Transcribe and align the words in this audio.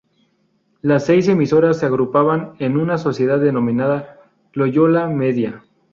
Las 0.81 1.05
seis 1.05 1.27
emisoras 1.27 1.77
se 1.77 1.85
agrupaban 1.85 2.53
en 2.57 2.75
una 2.75 2.97
sociedad 2.97 3.37
denominada 3.39 4.17
Loyola 4.55 5.05
Media. 5.07 5.63